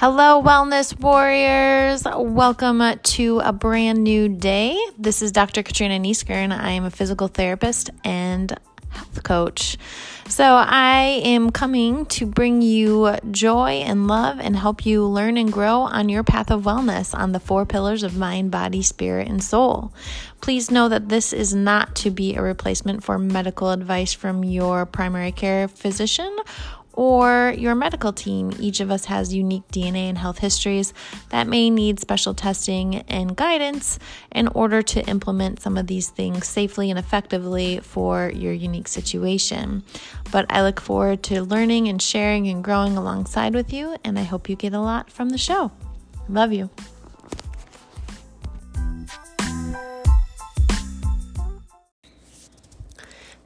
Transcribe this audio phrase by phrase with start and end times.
[0.00, 2.04] Hello, Wellness Warriors.
[2.16, 4.74] Welcome to a brand new day.
[4.96, 5.62] This is Dr.
[5.62, 6.58] Katrina Nieskern.
[6.58, 9.76] I am a physical therapist and health coach.
[10.26, 15.52] So, I am coming to bring you joy and love and help you learn and
[15.52, 19.44] grow on your path of wellness on the four pillars of mind, body, spirit, and
[19.44, 19.92] soul.
[20.40, 24.86] Please know that this is not to be a replacement for medical advice from your
[24.86, 26.34] primary care physician
[26.92, 28.52] or your medical team.
[28.58, 30.92] Each of us has unique DNA and health histories
[31.30, 33.98] that may need special testing and guidance
[34.32, 39.82] in order to implement some of these things safely and effectively for your unique situation.
[40.30, 44.22] But I look forward to learning and sharing and growing alongside with you, and I
[44.22, 45.70] hope you get a lot from the show.
[46.28, 46.70] Love you.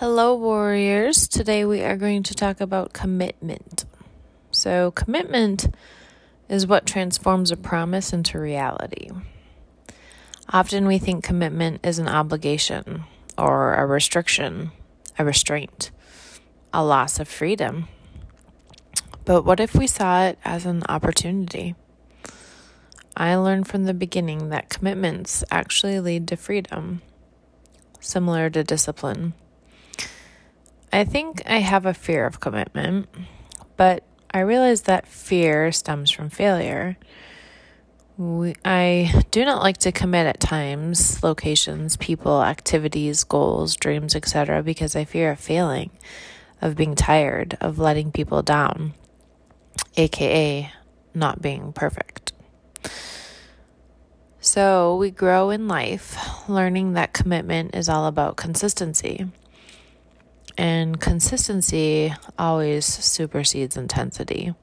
[0.00, 1.26] Hello, warriors.
[1.26, 3.84] Today we are going to talk about commitment.
[4.52, 5.74] So, commitment
[6.48, 9.10] is what transforms a promise into reality.
[10.50, 14.70] Often we think commitment is an obligation or a restriction,
[15.18, 15.90] a restraint,
[16.72, 17.88] a loss of freedom.
[19.24, 21.74] But what if we saw it as an opportunity?
[23.16, 27.02] I learned from the beginning that commitments actually lead to freedom,
[27.98, 29.34] similar to discipline.
[30.92, 33.08] I think I have a fear of commitment,
[33.76, 36.96] but I realize that fear stems from failure.
[38.16, 44.62] We, I do not like to commit at times, locations, people, activities, goals, dreams, etc.,
[44.62, 45.90] because I fear of failing,
[46.60, 48.94] of being tired, of letting people down,
[49.96, 50.72] aka
[51.14, 52.32] not being perfect.
[54.40, 56.16] So we grow in life
[56.48, 59.26] learning that commitment is all about consistency.
[60.58, 64.54] And consistency always supersedes intensity.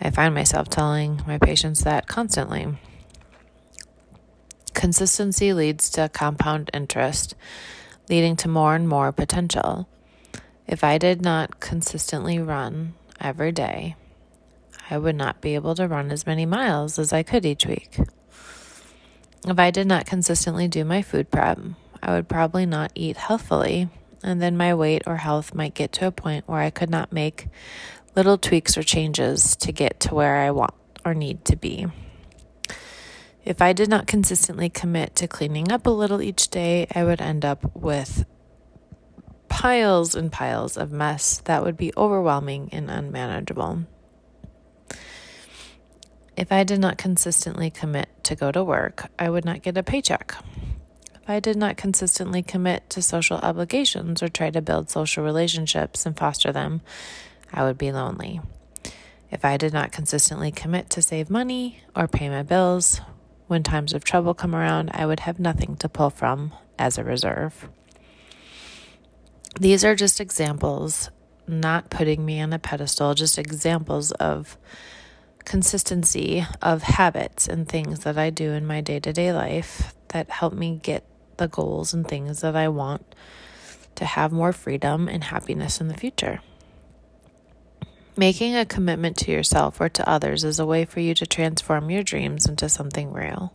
[0.00, 2.66] I find myself telling my patients that constantly.
[4.74, 7.36] Consistency leads to compound interest,
[8.08, 9.88] leading to more and more potential.
[10.66, 13.94] If I did not consistently run every day,
[14.90, 18.00] I would not be able to run as many miles as I could each week.
[19.46, 21.60] If I did not consistently do my food prep,
[22.02, 23.88] I would probably not eat healthfully
[24.22, 27.12] and then my weight or health might get to a point where I could not
[27.12, 27.48] make
[28.14, 31.86] little tweaks or changes to get to where I want or need to be.
[33.44, 37.20] If I did not consistently commit to cleaning up a little each day, I would
[37.20, 38.26] end up with
[39.48, 43.84] piles and piles of mess that would be overwhelming and unmanageable.
[46.36, 49.82] If I did not consistently commit to go to work, I would not get a
[49.82, 50.34] paycheck.
[51.28, 56.16] I did not consistently commit to social obligations or try to build social relationships and
[56.16, 56.80] foster them,
[57.52, 58.40] I would be lonely.
[59.30, 63.00] If I did not consistently commit to save money or pay my bills,
[63.46, 67.04] when times of trouble come around, I would have nothing to pull from as a
[67.04, 67.68] reserve.
[69.58, 71.10] These are just examples,
[71.46, 74.56] not putting me on a pedestal, just examples of
[75.44, 80.30] consistency of habits and things that I do in my day to day life that
[80.30, 81.04] help me get
[81.40, 83.16] the goals and things that I want
[83.96, 86.40] to have more freedom and happiness in the future.
[88.16, 91.90] Making a commitment to yourself or to others is a way for you to transform
[91.90, 93.54] your dreams into something real.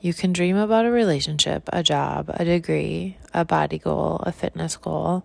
[0.00, 4.76] You can dream about a relationship, a job, a degree, a body goal, a fitness
[4.76, 5.24] goal.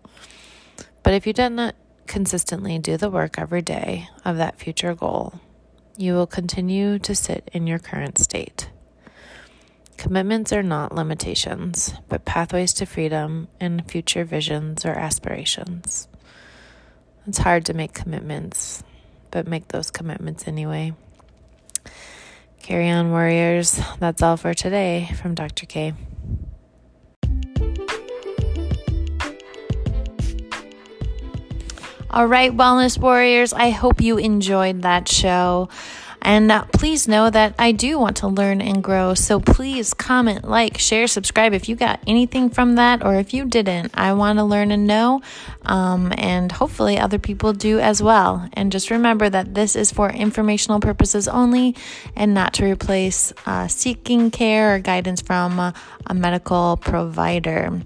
[1.03, 1.75] But if you do not
[2.07, 5.39] consistently do the work every day of that future goal,
[5.97, 8.71] you will continue to sit in your current state.
[10.01, 16.07] Commitments are not limitations, but pathways to freedom and future visions or aspirations.
[17.27, 18.81] It's hard to make commitments,
[19.29, 20.93] but make those commitments anyway.
[22.63, 23.79] Carry on, warriors.
[23.99, 25.67] That's all for today from Dr.
[25.67, 25.93] K.
[32.09, 35.69] All right, Wellness Warriors, I hope you enjoyed that show.
[36.21, 39.13] And uh, please know that I do want to learn and grow.
[39.15, 43.45] So please comment, like, share, subscribe if you got anything from that or if you
[43.45, 43.91] didn't.
[43.95, 45.21] I want to learn and know.
[45.63, 48.47] Um, and hopefully other people do as well.
[48.53, 51.75] And just remember that this is for informational purposes only
[52.15, 55.71] and not to replace uh, seeking care or guidance from uh,
[56.05, 57.81] a medical provider.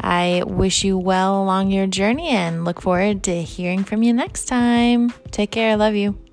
[0.00, 4.46] I wish you well along your journey and look forward to hearing from you next
[4.46, 5.12] time.
[5.30, 5.72] Take care.
[5.72, 6.29] I love you.